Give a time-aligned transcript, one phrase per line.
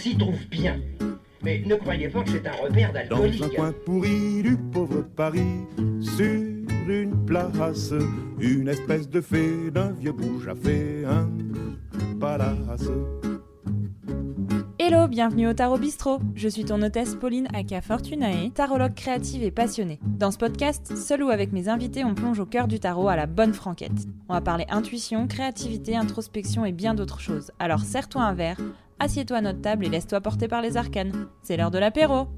[0.00, 0.80] s'y trouve bien.
[1.42, 3.40] Mais ne croyez pas que c'est un repère d'alcoolique.
[3.40, 5.66] Dans un coin pourri du pauvre Paris,
[6.00, 6.24] sur
[6.88, 7.92] une place,
[8.40, 11.28] une espèce de fée d'un vieux bouge a fait un
[12.18, 12.88] palace.
[14.78, 16.18] Hello, bienvenue au Tarot Bistro.
[16.34, 20.00] Je suis ton hôtesse Pauline Aka Fortunae, tarologue créative et passionnée.
[20.02, 23.16] Dans ce podcast, seul ou avec mes invités, on plonge au cœur du tarot à
[23.16, 24.06] la bonne franquette.
[24.28, 27.52] On va parler intuition, créativité, introspection et bien d'autres choses.
[27.58, 28.56] Alors serre-toi un verre,
[29.00, 31.26] assieds-toi à notre table et laisse-toi porter par les arcanes.
[31.42, 32.28] C'est l'heure de l'apéro.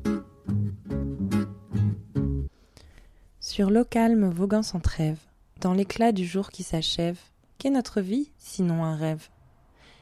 [3.41, 5.19] Sur l'eau calme voguant sans trêve,
[5.61, 7.19] dans l'éclat du jour qui s'achève,
[7.59, 9.29] qu'est notre vie sinon un rêve?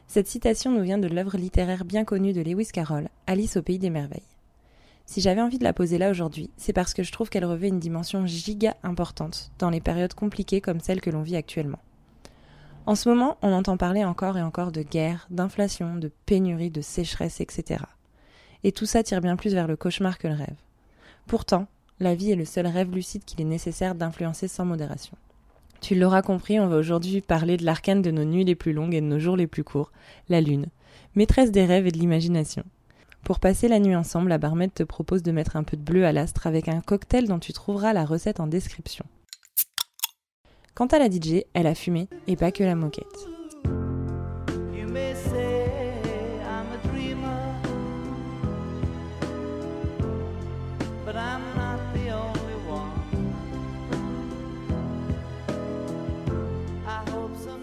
[0.06, 3.78] Cette citation nous vient de l'œuvre littéraire bien connue de Lewis Carroll, Alice au pays
[3.78, 4.22] des merveilles.
[5.06, 7.68] Si j'avais envie de la poser là aujourd'hui, c'est parce que je trouve qu'elle revêt
[7.68, 11.80] une dimension giga importante dans les périodes compliquées comme celles que l'on vit actuellement.
[12.86, 16.80] En ce moment, on entend parler encore et encore de guerre, d'inflation, de pénurie, de
[16.80, 17.84] sécheresse, etc.
[18.64, 20.56] Et tout ça tire bien plus vers le cauchemar que le rêve.
[21.26, 21.66] Pourtant,
[22.00, 25.16] la vie est le seul rêve lucide qu'il est nécessaire d'influencer sans modération.
[25.80, 28.94] Tu l'auras compris, on va aujourd'hui parler de l'arcane de nos nuits les plus longues
[28.94, 29.92] et de nos jours les plus courts,
[30.28, 30.66] la lune,
[31.14, 32.64] maîtresse des rêves et de l'imagination.
[33.24, 36.04] Pour passer la nuit ensemble, la barmette te propose de mettre un peu de bleu
[36.04, 39.04] à l'astre avec un cocktail dont tu trouveras la recette en description.
[40.74, 43.06] Quant à la DJ, elle a fumé, et pas que la moquette.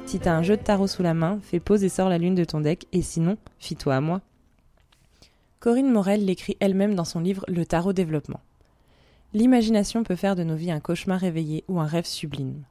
[0.06, 2.34] Si t'as un jeu de tarot sous la main, fais pause et sors la lune
[2.34, 4.22] de ton deck, et sinon, fie-toi à moi.
[5.60, 8.40] Corinne Morel l'écrit elle-même dans son livre Le tarot développement.
[9.34, 12.64] L'imagination peut faire de nos vies un cauchemar réveillé ou un rêve sublime.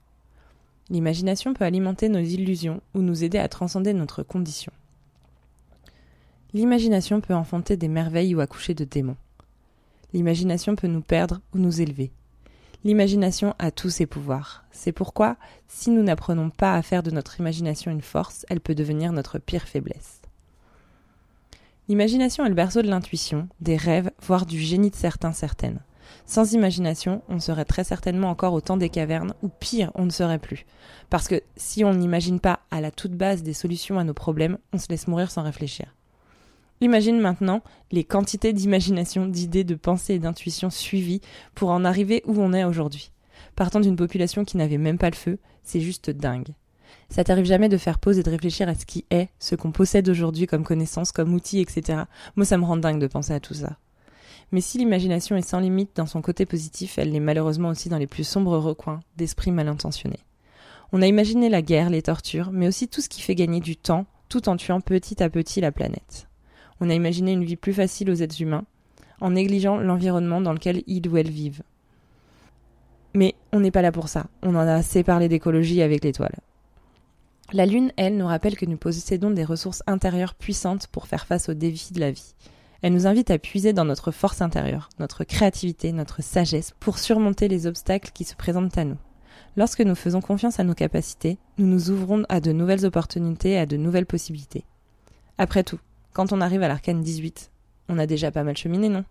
[0.90, 4.72] L'imagination peut alimenter nos illusions ou nous aider à transcender notre condition.
[6.52, 9.16] L'imagination peut enfanter des merveilles ou accoucher de démons.
[10.12, 12.12] L'imagination peut nous perdre ou nous élever.
[12.84, 14.64] L'imagination a tous ses pouvoirs.
[14.70, 15.36] C'est pourquoi,
[15.66, 19.38] si nous n'apprenons pas à faire de notre imagination une force, elle peut devenir notre
[19.38, 20.20] pire faiblesse.
[21.88, 25.80] L'imagination est le berceau de l'intuition, des rêves, voire du génie de certains certaines.
[26.26, 30.10] Sans imagination, on serait très certainement encore au temps des cavernes, ou pire, on ne
[30.10, 30.66] serait plus.
[31.10, 34.58] Parce que si on n'imagine pas à la toute base des solutions à nos problèmes,
[34.72, 35.86] on se laisse mourir sans réfléchir.
[36.80, 41.22] Imagine maintenant les quantités d'imagination, d'idées, de pensées et d'intuitions suivies
[41.54, 43.12] pour en arriver où on est aujourd'hui.
[43.54, 46.54] Partant d'une population qui n'avait même pas le feu, c'est juste dingue.
[47.08, 49.72] Ça t'arrive jamais de faire pause et de réfléchir à ce qui est, ce qu'on
[49.72, 52.02] possède aujourd'hui comme connaissances, comme outils, etc.
[52.34, 53.78] Moi, ça me rend dingue de penser à tout ça.
[54.52, 57.98] Mais si l'imagination est sans limite dans son côté positif, elle l'est malheureusement aussi dans
[57.98, 60.20] les plus sombres recoins d'esprits mal intentionnés.
[60.92, 63.76] On a imaginé la guerre, les tortures, mais aussi tout ce qui fait gagner du
[63.76, 66.28] temps, tout en tuant petit à petit la planète.
[66.80, 68.64] On a imaginé une vie plus facile aux êtres humains,
[69.20, 71.62] en négligeant l'environnement dans lequel ils ou elles vivent.
[73.14, 74.26] Mais on n'est pas là pour ça.
[74.42, 76.36] On en a assez parlé d'écologie avec l'étoile.
[77.52, 81.48] La Lune, elle, nous rappelle que nous possédons des ressources intérieures puissantes pour faire face
[81.48, 82.34] aux défis de la vie.
[82.86, 87.48] Elle nous invite à puiser dans notre force intérieure, notre créativité, notre sagesse pour surmonter
[87.48, 88.96] les obstacles qui se présentent à nous.
[89.56, 93.58] Lorsque nous faisons confiance à nos capacités, nous nous ouvrons à de nouvelles opportunités et
[93.58, 94.62] à de nouvelles possibilités.
[95.36, 95.80] Après tout,
[96.12, 97.50] quand on arrive à l'arcane 18,
[97.88, 99.04] on a déjà pas mal cheminé, non?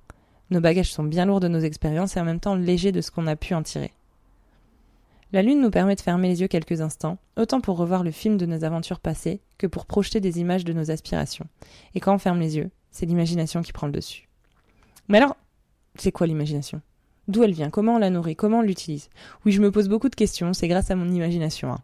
[0.52, 3.12] Nos bagages sont bien lourds de nos expériences et en même temps légers de ce
[3.12, 3.91] qu'on a pu en tirer.
[5.34, 8.38] La lune nous permet de fermer les yeux quelques instants, autant pour revoir le film
[8.38, 11.47] de nos aventures passées que pour projeter des images de nos aspirations.
[11.94, 14.30] Et quand on ferme les yeux, c'est l'imagination qui prend le dessus.
[15.10, 15.36] Mais alors,
[15.96, 16.82] c'est quoi l'imagination?
[17.28, 17.70] D'où elle vient?
[17.70, 18.38] Comment on la nourrit?
[18.38, 19.10] Comment on l'utilise?
[19.46, 21.74] Oui, je me pose beaucoup de questions, c'est grâce à mon imagination.
[21.74, 21.82] Hein.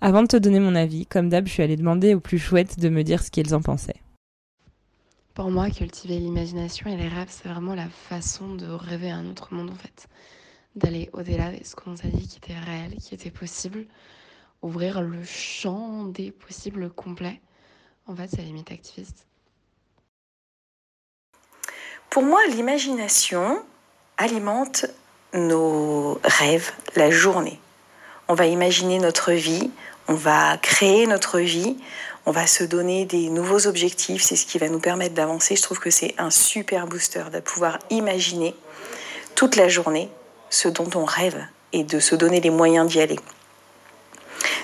[0.00, 2.78] Avant de te donner mon avis, comme d'hab, je suis allée demander aux plus chouettes
[2.78, 4.00] de me dire ce qu'ils en pensaient.
[5.34, 9.52] Pour moi, cultiver l'imagination et les rêves, c'est vraiment la façon de rêver un autre
[9.52, 10.06] monde en fait.
[10.76, 13.86] D'aller au-delà de ce qu'on nous a dit qui était réel, qui était possible.
[14.62, 17.40] Ouvrir le champ des possibles complets.
[18.06, 19.27] En fait, c'est limite activiste.
[22.10, 23.62] Pour moi, l'imagination
[24.16, 24.86] alimente
[25.34, 27.60] nos rêves la journée.
[28.28, 29.70] On va imaginer notre vie,
[30.08, 31.76] on va créer notre vie,
[32.24, 35.54] on va se donner des nouveaux objectifs, c'est ce qui va nous permettre d'avancer.
[35.54, 38.54] Je trouve que c'est un super booster de pouvoir imaginer
[39.34, 40.10] toute la journée
[40.50, 43.20] ce dont on rêve et de se donner les moyens d'y aller.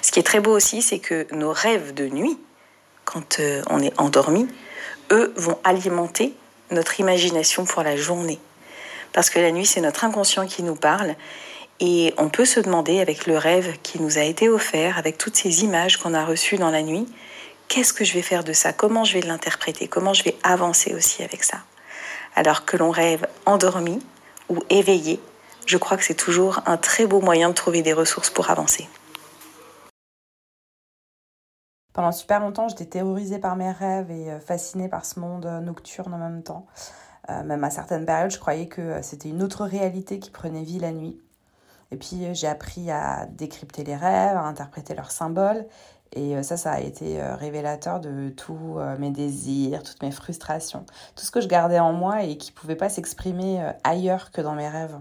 [0.01, 2.39] Ce qui est très beau aussi, c'est que nos rêves de nuit,
[3.05, 4.49] quand euh, on est endormi,
[5.11, 6.35] eux vont alimenter
[6.71, 8.39] notre imagination pour la journée.
[9.13, 11.15] Parce que la nuit, c'est notre inconscient qui nous parle
[11.81, 15.37] et on peut se demander avec le rêve qui nous a été offert, avec toutes
[15.37, 17.07] ces images qu'on a reçues dans la nuit,
[17.69, 18.73] qu'est-ce que je vais faire de ça?
[18.73, 19.89] Comment je vais l'interpréter?
[19.89, 21.59] Comment je vais avancer aussi avec ça?
[22.37, 24.01] Alors que l'on rêve endormi
[24.49, 25.21] ou éveillé,
[25.67, 28.89] je crois que c'est toujours un très beau moyen de trouver des ressources pour avancer.
[31.95, 35.61] Pendant super longtemps, j'étais terrorisée par mes rêves et euh, fascinée par ce monde euh,
[35.61, 36.67] nocturne en même temps.
[37.31, 40.81] Euh, même à certaines périodes, je croyais que c'était une autre réalité qui prenait vie
[40.81, 41.17] la nuit.
[41.93, 45.67] Et puis j'ai appris à décrypter les rêves, à interpréter leurs symboles.
[46.13, 51.31] Et ça, ça a été révélateur de tous mes désirs, toutes mes frustrations, tout ce
[51.31, 54.69] que je gardais en moi et qui ne pouvait pas s'exprimer ailleurs que dans mes
[54.69, 54.99] rêves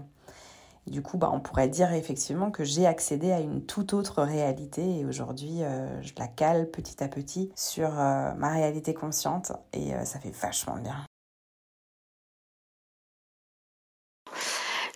[0.86, 4.98] du coup, bah, on pourrait dire effectivement que j'ai accédé à une toute autre réalité
[4.98, 9.94] et aujourd'hui, euh, je la cale petit à petit sur euh, ma réalité consciente et
[9.94, 10.96] euh, ça fait vachement bien.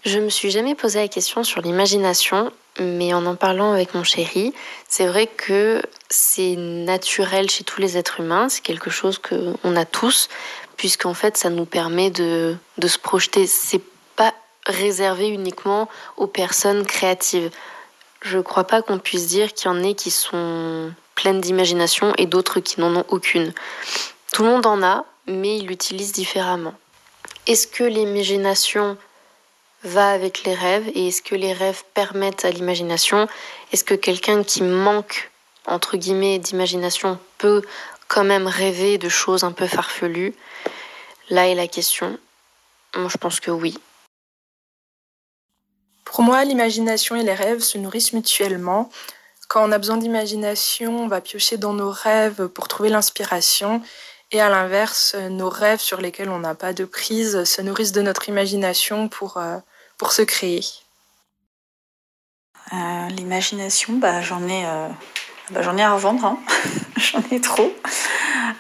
[0.05, 4.05] Je me suis jamais posé la question sur l'imagination, mais en en parlant avec mon
[4.05, 4.55] chéri,
[4.89, 9.85] c'est vrai que c'est naturel chez tous les êtres humains, c'est quelque chose qu'on a
[9.85, 10.29] tous,
[10.77, 13.47] puisqu'en fait ça nous permet de, de se projeter.
[13.47, 13.83] C'est
[14.17, 14.35] pas
[14.69, 17.51] réservé uniquement aux personnes créatives.
[18.23, 22.27] Je crois pas qu'on puisse dire qu'il y en ait qui sont pleines d'imagination et
[22.27, 23.53] d'autres qui n'en ont aucune.
[24.33, 26.75] Tout le monde en a, mais il l'utilise différemment.
[27.47, 28.97] Est-ce que l'imagination
[29.85, 33.29] va avec les rêves et est-ce que les rêves permettent à l'imagination?
[33.73, 35.31] Est-ce que quelqu'un qui manque,
[35.67, 37.63] entre guillemets, d'imagination peut
[38.09, 40.35] quand même rêver de choses un peu farfelues?
[41.31, 42.19] Là est la question.
[42.97, 43.79] Moi, je pense que oui.
[46.19, 48.91] Pour moi, l'imagination et les rêves se nourrissent mutuellement.
[49.47, 53.83] Quand on a besoin d'imagination, on va piocher dans nos rêves pour trouver l'inspiration.
[54.33, 58.03] Et à l'inverse, nos rêves sur lesquels on n'a pas de prise se nourrissent de
[58.03, 59.59] notre imagination pour, euh,
[59.97, 60.65] pour se créer.
[62.73, 64.89] Euh, l'imagination, bah, j'en ai, euh,
[65.51, 66.41] bah, j'en ai à revendre, hein.
[66.97, 67.73] j'en ai trop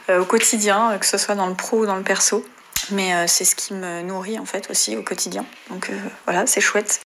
[0.09, 2.47] au quotidien, que ce soit dans le pro ou dans le perso.
[2.93, 5.45] Mais c'est ce qui me nourrit en fait aussi au quotidien.
[5.71, 5.91] Donc
[6.25, 7.03] voilà, c'est chouette.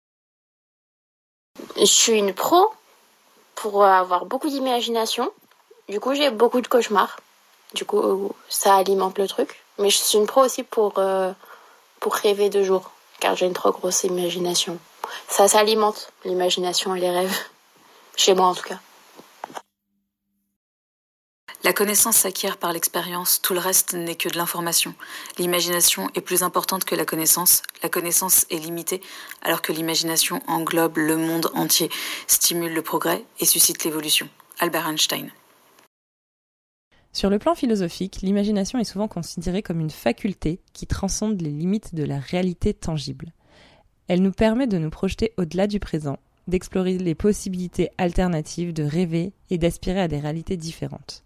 [1.80, 2.74] Je suis une pro
[3.56, 5.32] pour avoir beaucoup d'imagination.
[5.88, 7.20] Du coup, j'ai beaucoup de cauchemars.
[7.74, 9.64] Du coup, ça alimente le truc.
[9.78, 11.32] Mais je suis une pro aussi pour, euh,
[12.02, 12.92] pour rêver de jour,
[13.22, 14.78] car j'ai une trop grosse imagination.
[15.30, 17.38] Ça s'alimente, l'imagination et les rêves.
[18.18, 18.80] Chez moi, en tout cas.
[21.66, 24.96] La connaissance s'acquiert par l'expérience, tout le reste n'est que de l'information.
[25.38, 29.02] L'imagination est plus importante que la connaissance, la connaissance est limitée,
[29.42, 31.90] alors que l'imagination englobe le monde entier,
[32.28, 34.30] stimule le progrès et suscite l'évolution.
[34.60, 35.32] Albert Einstein.
[37.12, 41.94] Sur le plan philosophique, l'imagination est souvent considérée comme une faculté qui transcende les limites
[41.94, 43.34] de la réalité tangible.
[44.08, 49.34] Elle nous permet de nous projeter au-delà du présent, d'explorer les possibilités alternatives, de rêver
[49.50, 51.26] et d'aspirer à des réalités différentes.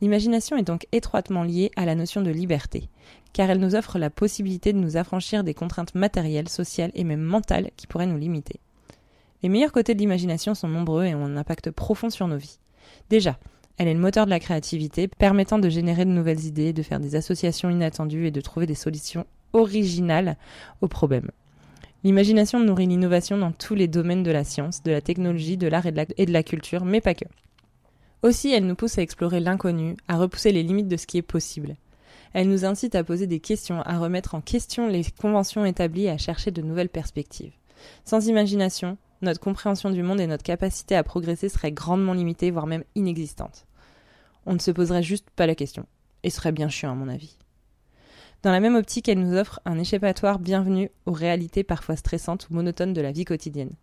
[0.00, 2.88] L'imagination est donc étroitement liée à la notion de liberté,
[3.32, 7.22] car elle nous offre la possibilité de nous affranchir des contraintes matérielles, sociales et même
[7.22, 8.60] mentales qui pourraient nous limiter.
[9.42, 12.58] Les meilleurs côtés de l'imagination sont nombreux et ont un impact profond sur nos vies.
[13.10, 13.38] Déjà,
[13.76, 16.98] elle est le moteur de la créativité, permettant de générer de nouvelles idées, de faire
[16.98, 20.36] des associations inattendues et de trouver des solutions originales
[20.80, 21.30] aux problèmes.
[22.04, 25.86] L'imagination nourrit l'innovation dans tous les domaines de la science, de la technologie, de l'art
[25.86, 27.24] et, de la culture, mais pas que.
[28.22, 31.22] Aussi, elle nous pousse à explorer l'inconnu, à repousser les limites de ce qui est
[31.22, 31.76] possible.
[32.32, 36.10] Elle nous incite à poser des questions, à remettre en question les conventions établies et
[36.10, 37.52] à chercher de nouvelles perspectives.
[38.04, 42.66] Sans imagination, notre compréhension du monde et notre capacité à progresser seraient grandement limitées, voire
[42.66, 43.66] même inexistantes.
[44.46, 45.86] On ne se poserait juste pas la question.
[46.24, 47.36] Et serait bien chiant à mon avis.
[48.42, 52.54] Dans la même optique, elle nous offre un échappatoire bienvenu aux réalités parfois stressantes ou
[52.54, 53.74] monotones de la vie quotidienne.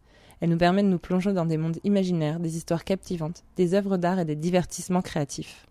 [0.42, 3.98] Elle nous permet de nous plonger dans des mondes imaginaires, des histoires captivantes, des œuvres
[3.98, 5.66] d'art et des divertissements créatifs.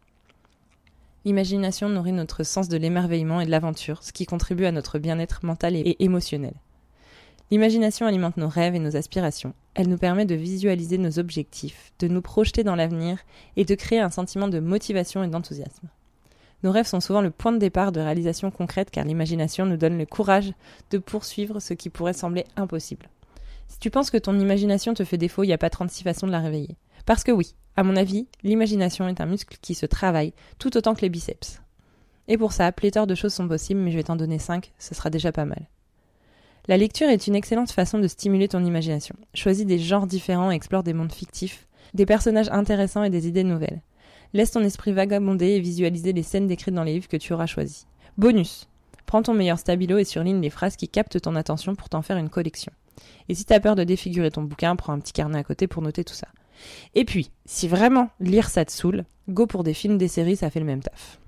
[1.25, 5.45] L'imagination nourrit notre sens de l'émerveillement et de l'aventure, ce qui contribue à notre bien-être
[5.45, 6.55] mental et émotionnel.
[7.51, 9.55] L'imagination alimente nos rêves et nos aspirations.
[9.75, 13.19] Elle nous permet de visualiser nos objectifs, de nous projeter dans l'avenir
[13.57, 15.89] et de créer un sentiment de motivation et d'enthousiasme.
[16.63, 19.99] Nos rêves sont souvent le point de départ de réalisations concrètes car l'imagination nous donne
[19.99, 20.53] le courage
[20.91, 23.09] de poursuivre ce qui pourrait sembler impossible.
[23.69, 26.27] Si tu penses que ton imagination te fait défaut, il n'y a pas 36 façons
[26.27, 26.77] de la réveiller.
[27.07, 30.95] Parce que oui, à mon avis, l'imagination est un muscle qui se travaille tout autant
[30.95, 31.61] que les biceps.
[32.29, 34.95] Et pour ça, pléthore de choses sont possibles, mais je vais t'en donner 5, ce
[34.95, 35.69] sera déjà pas mal.
[36.67, 39.15] La lecture est une excellente façon de stimuler ton imagination.
[39.35, 43.45] Choisis des genres différents et explore des mondes fictifs, des personnages intéressants et des idées
[43.45, 43.83] nouvelles.
[44.33, 47.47] Laisse ton esprit vagabonder et visualiser les scènes décrites dans les livres que tu auras
[47.47, 47.87] choisis.
[48.17, 48.67] Bonus
[49.05, 52.17] Prends ton meilleur stabilo et surligne les phrases qui captent ton attention pour t'en faire
[52.17, 52.73] une collection.
[53.29, 55.83] Et si t'as peur de défigurer ton bouquin, prends un petit carnet à côté pour
[55.83, 56.29] noter tout ça.
[56.95, 60.51] Et puis, si vraiment lire ça te saoule, go pour des films, des séries, ça
[60.51, 61.19] fait le même taf.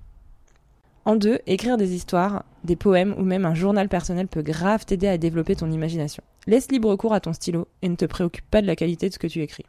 [1.05, 5.07] En deux, écrire des histoires, des poèmes ou même un journal personnel peut grave t'aider
[5.07, 6.21] à développer ton imagination.
[6.47, 9.13] Laisse libre cours à ton stylo et ne te préoccupe pas de la qualité de
[9.13, 9.65] ce que tu écris.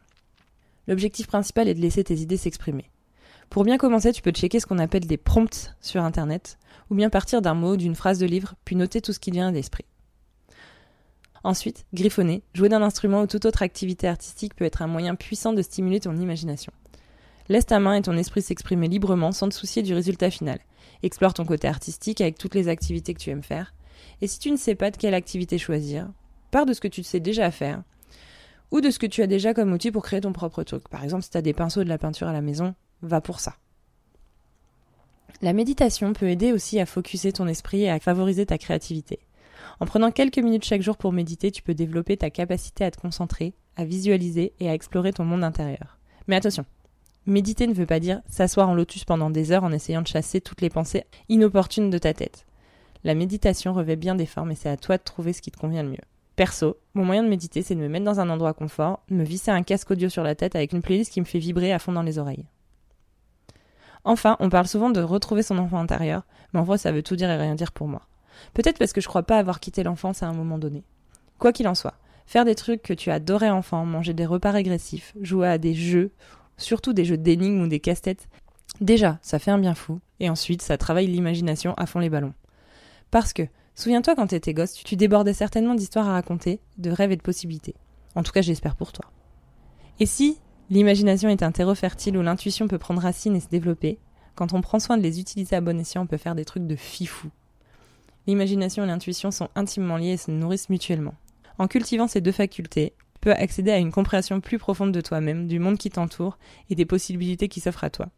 [0.87, 2.89] L'objectif principal est de laisser tes idées s'exprimer.
[3.49, 6.57] Pour bien commencer, tu peux checker ce qu'on appelle des prompts sur Internet,
[6.89, 9.47] ou bien partir d'un mot, d'une phrase de livre, puis noter tout ce qui vient
[9.47, 9.85] à l'esprit.
[11.43, 15.53] Ensuite, griffonner, jouer d'un instrument ou toute autre activité artistique peut être un moyen puissant
[15.53, 16.73] de stimuler ton imagination.
[17.47, 20.59] Laisse ta main et ton esprit s'exprimer librement sans te soucier du résultat final.
[21.01, 23.73] Explore ton côté artistique avec toutes les activités que tu aimes faire.
[24.21, 26.07] Et si tu ne sais pas de quelle activité choisir,
[26.51, 27.83] pars de ce que tu sais déjà faire
[28.71, 30.87] ou de ce que tu as déjà comme outil pour créer ton propre truc.
[30.89, 33.39] Par exemple, si tu as des pinceaux de la peinture à la maison, va pour
[33.39, 33.55] ça.
[35.41, 39.19] La méditation peut aider aussi à focuser ton esprit et à favoriser ta créativité.
[39.79, 42.99] En prenant quelques minutes chaque jour pour méditer, tu peux développer ta capacité à te
[42.99, 45.97] concentrer, à visualiser et à explorer ton monde intérieur.
[46.27, 46.65] Mais attention,
[47.25, 50.41] Méditer ne veut pas dire s'asseoir en lotus pendant des heures en essayant de chasser
[50.41, 52.47] toutes les pensées inopportunes de ta tête.
[53.03, 55.59] La méditation revêt bien des formes et c'est à toi de trouver ce qui te
[55.59, 55.97] convient le mieux.
[56.35, 59.51] Perso, mon moyen de méditer, c'est de me mettre dans un endroit confort, me visser
[59.51, 61.91] un casque audio sur la tête avec une playlist qui me fait vibrer à fond
[61.91, 62.45] dans les oreilles.
[64.05, 66.23] Enfin, on parle souvent de retrouver son enfant intérieur,
[66.53, 68.01] mais en vrai, ça veut tout dire et rien dire pour moi.
[68.53, 70.83] Peut-être parce que je crois pas avoir quitté l'enfance à un moment donné.
[71.37, 75.13] Quoi qu'il en soit, faire des trucs que tu adorais enfant, manger des repas régressifs,
[75.21, 76.11] jouer à des jeux
[76.59, 78.27] surtout des jeux d'énigmes ou des casse-têtes.
[78.81, 82.33] Déjà, ça fait un bien fou, et ensuite, ça travaille l'imagination à fond les ballons.
[83.11, 83.43] Parce que,
[83.75, 87.75] souviens-toi quand t'étais gosse, tu débordais certainement d'histoires à raconter, de rêves et de possibilités.
[88.15, 89.05] En tout cas, j'espère pour toi.
[89.99, 90.37] Et si
[90.69, 93.99] l'imagination est un terreau fertile où l'intuition peut prendre racine et se développer,
[94.35, 96.67] quand on prend soin de les utiliser à bon escient, on peut faire des trucs
[96.67, 97.29] de fifou.
[98.29, 101.15] L'imagination et l'intuition sont intimement liées et se nourrissent mutuellement.
[101.57, 105.57] En cultivant ces deux facultés, peux accéder à une compréhension plus profonde de toi-même, du
[105.57, 106.37] monde qui t'entoure
[106.69, 108.09] et des possibilités qui s'offrent à toi.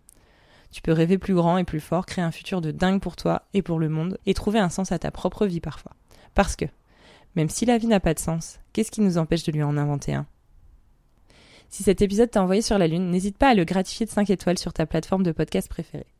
[0.69, 3.43] Tu peux rêver plus grand et plus fort, créer un futur de dingue pour toi
[3.53, 5.93] et pour le monde, et trouver un sens à ta propre vie parfois.
[6.35, 6.65] Parce que,
[7.37, 9.77] même si la vie n'a pas de sens, qu'est-ce qui nous empêche de lui en
[9.77, 10.25] inventer un?
[11.69, 14.29] Si cet épisode t'a envoyé sur la Lune, n'hésite pas à le gratifier de 5
[14.29, 16.11] étoiles sur ta plateforme de podcast préférée.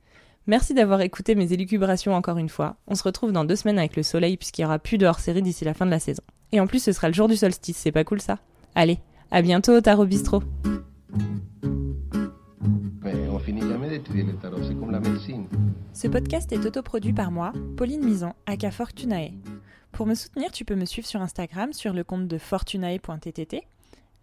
[0.48, 2.75] Merci d'avoir écouté mes élucubrations encore une fois.
[2.88, 5.43] On se retrouve dans deux semaines avec le soleil puisqu'il y aura plus de hors-série
[5.43, 6.24] d'ici la fin de la saison.
[6.51, 8.39] Et en plus, ce sera le jour du solstice, c'est pas cool ça
[8.74, 10.41] Allez, à bientôt au Tarot Bistro.
[15.93, 19.31] Ce podcast est autoproduit par moi, Pauline Mison, aka Fortunae.
[19.91, 23.62] Pour me soutenir, tu peux me suivre sur Instagram sur le compte de fortunae.ttt,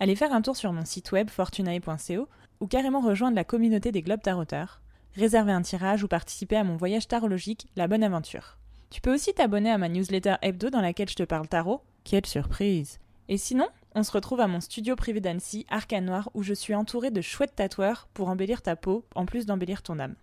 [0.00, 2.28] aller faire un tour sur mon site web fortunae.co
[2.60, 4.80] ou carrément rejoindre la communauté des Globes Taroteurs,
[5.14, 8.58] réserver un tirage ou participer à mon voyage tarologique La Bonne Aventure.
[8.90, 11.82] Tu peux aussi t'abonner à ma newsletter hebdo dans laquelle je te parle tarot.
[12.04, 12.98] Quelle surprise
[13.28, 16.74] Et sinon, on se retrouve à mon studio privé d'Annecy, Arcane Noir, où je suis
[16.74, 20.14] entourée de chouettes tatoueurs pour embellir ta peau, en plus d'embellir ton âme.